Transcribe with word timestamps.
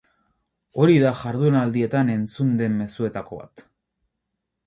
Hori 0.83 0.95
da 1.03 1.09
jardunaldietan 1.19 2.09
entzun 2.15 2.51
den 2.61 2.81
mezuetako 2.85 3.39
bat. 3.43 3.65